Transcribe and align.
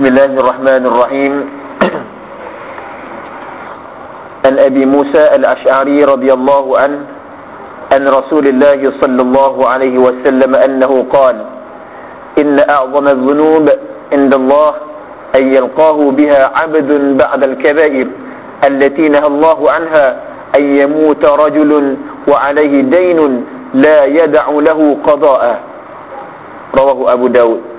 بسم 0.00 0.12
الله 0.16 0.32
الرحمن 0.40 0.82
الرحيم. 0.88 1.34
عن 4.48 4.54
أبي 4.64 4.82
موسى 4.88 5.24
الأشعري 5.38 6.04
رضي 6.04 6.32
الله 6.32 6.64
عنه 6.80 7.00
عن 7.92 8.02
رسول 8.08 8.44
الله 8.48 8.80
صلى 9.00 9.20
الله 9.22 9.54
عليه 9.68 9.96
وسلم 10.00 10.52
أنه 10.68 10.92
قال 11.12 11.36
إن 12.40 12.56
أعظم 12.70 13.04
الذنوب 13.08 13.66
عند 14.16 14.32
الله 14.34 14.70
أن 15.36 15.52
يلقاه 15.52 15.98
بها 16.10 16.40
عبد 16.62 16.90
بعد 17.22 17.40
الكبائر 17.48 18.06
التي 18.70 19.02
نهى 19.12 19.28
الله 19.28 19.58
عنها 19.70 20.06
أن 20.60 20.64
يموت 20.80 21.24
رجل 21.44 21.96
وعليه 22.30 22.74
دين 22.96 23.20
لا 23.74 23.98
يدع 24.08 24.46
له 24.48 24.80
قضاء. 25.06 25.60
رواه 26.80 27.12
أبو 27.12 27.26
داود. 27.26 27.69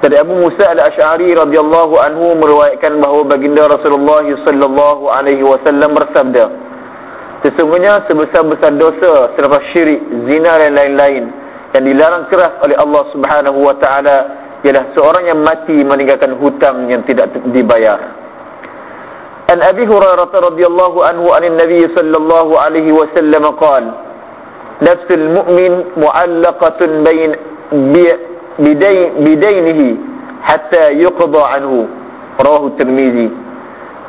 Dari 0.00 0.16
Abu 0.16 0.32
Musa 0.32 0.64
al-Ash'ari 0.64 1.28
radhiyallahu 1.36 1.94
anhu 2.00 2.32
meriwayatkan 2.40 3.04
bahawa 3.04 3.36
baginda 3.36 3.68
Rasulullah 3.68 4.24
sallallahu 4.48 5.12
alaihi 5.12 5.44
wasallam 5.44 5.92
bersabda 5.92 6.44
Sesungguhnya 7.40 8.04
sebesar-besar 8.04 8.76
dosa 8.76 9.32
selepas 9.32 9.64
syirik, 9.72 10.00
zina 10.28 10.60
dan 10.60 10.76
lain-lain 10.76 11.24
yang 11.72 11.84
dilarang 11.88 12.28
keras 12.28 12.52
oleh 12.60 12.76
Allah 12.76 13.04
Subhanahu 13.16 13.58
wa 13.64 13.72
taala 13.80 14.16
ialah 14.60 14.92
seorang 14.92 15.24
yang 15.24 15.40
mati 15.40 15.80
meninggalkan 15.80 16.36
hutang 16.36 16.92
yang 16.92 17.00
tidak 17.08 17.32
dibayar. 17.48 17.96
An 19.48 19.64
Abi 19.64 19.88
Hurairah 19.88 20.28
radhiyallahu 20.28 21.00
anhu 21.00 21.32
anin 21.32 21.56
Nabi 21.56 21.80
sallallahu 21.96 22.60
alaihi 22.60 22.92
wasallam 22.92 23.44
qala 23.56 23.92
Nafsul 24.80 25.28
mu'min 25.36 25.96
mu'allaqatun 25.96 27.04
bain 27.04 27.30
bidain 27.92 28.29
bidainihi 28.58 29.88
hatta 30.42 30.90
yuqda 30.96 31.42
anhu 31.60 31.86
rawahu 32.40 32.74
Tirmizi 32.80 33.28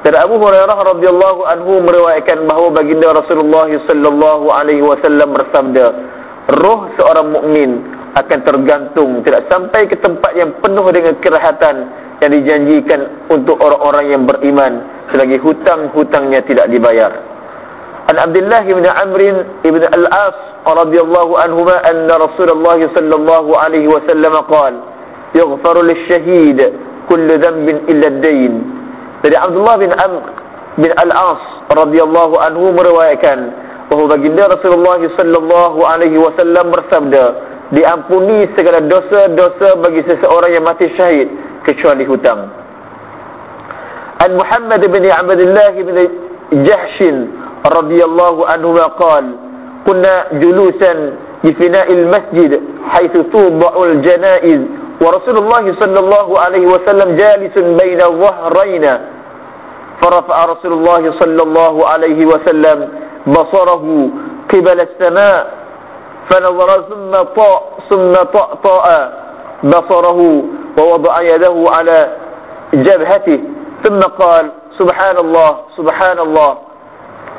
dari 0.02 0.18
Abu 0.18 0.42
Hurairah 0.42 0.78
radhiyallahu 0.82 1.42
anhu 1.46 1.78
meriwayatkan 1.86 2.50
bahawa 2.50 2.74
baginda 2.74 3.14
Rasulullah 3.14 3.70
sallallahu 3.70 4.46
alaihi 4.50 4.82
wasallam 4.82 5.30
bersabda 5.30 5.86
roh 6.58 6.90
seorang 6.98 7.38
mukmin 7.38 7.86
akan 8.18 8.40
tergantung 8.44 9.22
tidak 9.24 9.46
sampai 9.48 9.88
ke 9.88 9.96
tempat 10.02 10.32
yang 10.36 10.52
penuh 10.60 10.84
dengan 10.90 11.16
kerahatan 11.22 11.76
yang 12.22 12.32
dijanjikan 12.34 13.02
untuk 13.32 13.56
orang-orang 13.62 14.06
yang 14.14 14.24
beriman 14.28 14.74
selagi 15.14 15.38
hutang-hutangnya 15.42 16.44
tidak 16.46 16.68
dibayar. 16.70 17.31
An 18.11 18.17
Abdullah 18.23 18.63
bin 18.63 18.87
Amr 18.87 19.21
bin 19.67 19.83
Al-As 19.83 20.37
radhiyallahu 20.63 21.33
anhuma 21.43 21.75
anna 21.91 22.15
Rasulullah 22.23 22.79
sallallahu 22.79 23.51
alaihi 23.59 23.91
wasallam 23.91 24.35
qala 24.47 24.97
يغفر 25.37 25.77
للشهيد 25.91 26.61
كل 27.11 27.29
ذنب 27.29 27.69
إلا 27.93 28.07
الدين 28.09 28.53
dari 29.25 29.37
Abdullah 29.43 29.77
bin 29.81 29.91
Amr 29.91 30.23
bin 30.79 30.93
Al-As 30.93 31.43
radhiyallahu 31.73 32.37
anhu 32.47 32.71
meriwayatkan 32.73 33.39
bahawa 33.91 34.07
baginda 34.15 34.45
Rasulullah 34.47 35.01
sallallahu 35.19 35.79
alaihi 35.83 36.21
wasallam 36.21 36.71
bersabda 36.71 37.25
diampuni 37.75 38.45
segala 38.55 38.85
dosa-dosa 38.87 39.83
bagi 39.83 40.05
seseorang 40.07 40.51
yang 40.55 40.65
mati 40.69 40.87
syahid 40.95 41.27
kecuali 41.67 42.07
hutang. 42.07 42.55
An 44.23 44.31
Muhammad 44.39 44.85
bin 44.87 45.05
Abdullah 45.11 45.75
bin 45.75 45.97
رضي 47.68 48.04
الله 48.04 48.46
عنهما 48.52 48.84
قال 48.84 49.36
كنا 49.88 50.14
جلوسا 50.34 50.94
بفناء 51.44 51.88
المسجد 51.94 52.62
حيث 52.94 53.14
توضع 53.34 53.74
الجنائز 53.92 54.60
ورسول 55.02 55.38
الله 55.44 55.76
صلى 55.80 56.00
الله 56.00 56.28
عليه 56.40 56.66
وسلم 56.74 57.16
جالس 57.16 57.56
بين 57.84 57.98
الظهرين 58.02 58.82
فرفع 60.02 60.46
رسول 60.46 60.74
الله 60.74 61.20
صلى 61.20 61.42
الله 61.48 61.88
عليه 61.88 62.26
وسلم 62.26 62.90
بصره 63.28 64.10
قبل 64.54 64.78
السماء 64.88 65.54
فنظر 66.32 66.68
ثم 66.90 67.12
طاء 67.12 67.62
ثم 67.90 68.14
طاء 68.34 68.56
طاء 68.64 68.88
بصره 69.64 70.20
ووضع 70.80 71.14
يده 71.22 71.64
على 71.76 72.18
جبهته 72.74 73.44
ثم 73.84 74.00
قال 74.00 74.52
سبحان 74.80 75.18
الله 75.26 75.52
سبحان 75.78 76.20
الله 76.20 76.58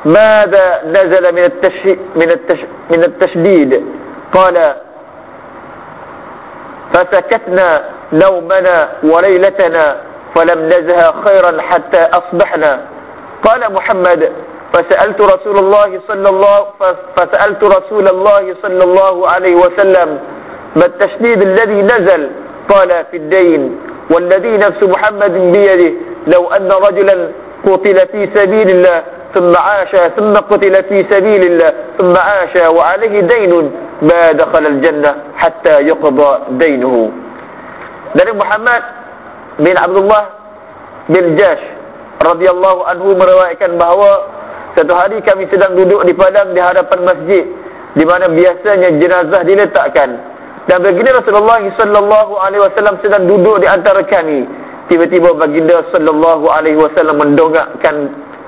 ماذا 0.05 0.81
نزل 0.85 1.35
من 1.35 1.43
التشهيد 1.43 1.99
من, 2.15 2.31
التش 2.31 2.59
من 2.97 3.03
التشديد؟ 3.03 3.85
قال 4.33 4.53
فسكتنا 6.93 7.67
نومنا 8.13 8.91
وليلتنا 9.03 10.01
فلم 10.35 10.65
نزها 10.65 11.11
خيرا 11.27 11.61
حتى 11.61 11.99
أصبحنا. 12.19 12.87
قال 13.43 13.73
محمد 13.73 14.31
فسألت 14.73 15.21
رسول 15.23 15.57
الله 15.57 16.01
صلى 16.07 16.29
الله 16.29 16.59
فسألت 17.17 17.63
رسول 17.65 18.07
الله 18.13 18.55
صلى 18.63 18.79
الله 18.83 19.23
عليه 19.35 19.53
وسلم 19.55 20.19
ما 20.75 20.85
التشديد 20.85 21.43
الذي 21.47 21.81
نزل؟ 21.81 22.31
قال 22.69 22.89
في 23.11 23.17
الدين 23.17 23.79
والذي 24.13 24.49
نفس 24.51 24.87
محمد 24.97 25.31
بيده 25.31 25.93
لو 26.33 26.47
أن 26.59 26.69
رجلا 26.71 27.31
قتل 27.67 27.95
في 28.11 28.29
سبيل 28.35 28.69
الله 28.69 29.03
ثم 29.34 29.52
عاش 29.66 29.92
ثم 30.16 30.34
قتل 30.50 30.74
في 30.88 30.98
سبيل 31.12 31.42
الله 31.50 31.70
ثم 32.00 32.14
عاش 32.28 32.54
وعليه 32.76 33.14
دين 33.32 33.52
ما 34.02 34.20
دخل 34.40 34.64
الجنة 34.72 35.10
حتى 35.36 35.74
يقضى 35.90 36.30
دينه 36.50 36.94
dari 38.16 38.32
Muhammad 38.32 38.82
bin 39.60 39.76
Abdullah 39.76 40.24
bin 41.12 41.36
Jash 41.36 41.60
radhiyallahu 42.24 42.88
anhu 42.88 43.12
meriwayatkan 43.12 43.76
bahawa 43.76 44.10
satu 44.72 44.96
hari 44.96 45.20
kami 45.28 45.44
sedang 45.52 45.76
duduk 45.76 46.08
di 46.08 46.16
padang 46.16 46.56
di 46.56 46.60
hadapan 46.64 47.04
masjid 47.04 47.44
di 47.92 48.04
mana 48.08 48.32
biasanya 48.32 48.96
jenazah 48.96 49.42
diletakkan 49.44 50.08
dan 50.68 50.78
baginda 50.80 51.20
Rasulullah 51.20 51.60
sallallahu 51.76 52.32
alaihi 52.48 52.62
wasallam 52.64 52.96
sedang 53.04 53.24
duduk 53.28 53.60
di 53.60 53.68
antara 53.68 54.00
kami 54.08 54.48
tiba-tiba 54.88 55.36
baginda 55.36 55.84
sallallahu 55.92 56.48
alaihi 56.48 56.80
wasallam 56.80 57.16
mendongakkan 57.20 57.96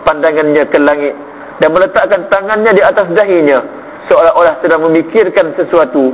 pandangannya 0.05 0.63
ke 0.69 0.77
langit 0.79 1.13
dan 1.59 1.69
meletakkan 1.73 2.29
tangannya 2.29 2.71
di 2.71 2.83
atas 2.85 3.07
dahinya 3.11 3.59
seolah-olah 4.07 4.61
sedang 4.61 4.85
memikirkan 4.85 5.57
sesuatu. 5.57 6.13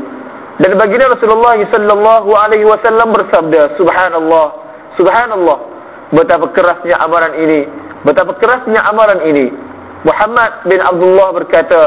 Dan 0.61 0.77
baginda 0.77 1.09
Rasulullah 1.09 1.57
sallallahu 1.57 2.29
alaihi 2.37 2.65
wasallam 2.67 3.09
bersabda 3.11 3.75
subhanallah 3.81 4.47
subhanallah 4.95 5.57
betapa 6.13 6.53
kerasnya 6.53 6.95
amaran 7.01 7.33
ini 7.39 7.59
betapa 8.05 8.37
kerasnya 8.37 8.81
amaran 8.89 9.21
ini. 9.25 9.47
Muhammad 10.01 10.65
bin 10.65 10.81
Abdullah 10.81 11.29
berkata 11.33 11.81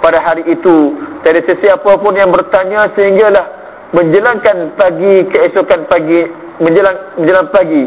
pada 0.00 0.18
hari 0.24 0.48
itu 0.48 0.96
dari 1.20 1.44
sesiapa 1.44 1.92
pun 2.00 2.16
yang 2.16 2.32
bertanya 2.32 2.88
sehinggalah 2.96 3.44
menjelangkan 3.92 4.80
pagi 4.80 5.28
keesokan 5.28 5.84
pagi 5.90 6.20
menjelang 6.60 7.20
menjelang 7.20 7.48
pagi 7.52 7.84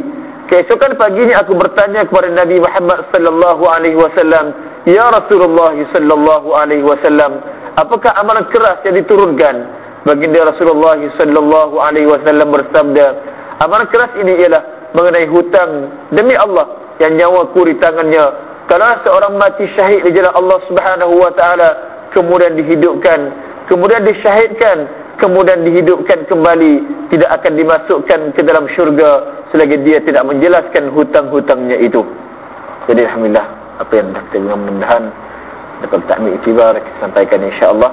keesokan 0.52 0.96
paginya 1.00 1.40
aku 1.44 1.56
bertanya 1.56 2.04
kepada 2.08 2.30
Nabi 2.32 2.60
Muhammad 2.60 3.00
sallallahu 3.12 3.64
alaihi 3.68 3.98
wasallam 3.98 4.46
ya 4.88 5.06
Rasulullah 5.08 5.76
sallallahu 5.96 6.48
alaihi 6.56 6.84
wasallam 6.84 7.40
apakah 7.80 8.12
amalan 8.20 8.48
keras 8.52 8.84
yang 8.84 8.96
diturunkan? 9.00 9.56
Baginda 10.04 10.44
Rasulullah 10.44 11.00
sallallahu 11.16 11.80
alaihi 11.80 12.08
wasallam 12.12 12.52
bersabda 12.52 13.08
amalan 13.64 13.88
keras 13.88 14.12
ini 14.20 14.36
ialah 14.44 14.92
mengenai 14.92 15.28
hutang 15.32 15.72
demi 16.12 16.36
Allah 16.36 16.96
yang 17.02 17.16
nyawaku 17.18 17.66
di 17.72 17.80
tangannya. 17.80 18.26
Kalau 18.68 18.88
seorang 19.04 19.36
mati 19.40 19.68
syahid 19.76 20.08
di 20.08 20.12
jalan 20.16 20.32
Allah 20.40 20.60
Subhanahu 20.68 21.14
wa 21.20 21.32
taala 21.36 21.70
kemudian 22.16 22.56
dihidupkan 22.56 23.20
kemudian 23.68 24.02
disyahidkan 24.08 24.78
kemudian 25.20 25.64
dihidupkan 25.68 26.26
kembali 26.28 26.74
tidak 27.14 27.30
akan 27.42 27.54
dimasukkan 27.58 28.20
ke 28.34 28.42
dalam 28.44 28.66
syurga 28.76 29.12
selagi 29.54 29.78
dia 29.86 30.02
tidak 30.02 30.26
menjelaskan 30.26 30.90
hutang-hutangnya 30.98 31.78
itu. 31.78 32.02
Jadi 32.90 33.06
alhamdulillah 33.06 33.48
apa 33.80 33.94
yang 33.96 34.10
dah 34.12 34.24
kita 34.34 34.42
mudah-mudahan 34.42 35.04
dapat 35.86 36.00
takmir 36.10 36.34
iktibar 36.42 36.74
kita 36.74 36.98
sampaikan 37.00 37.40
insya-Allah 37.46 37.92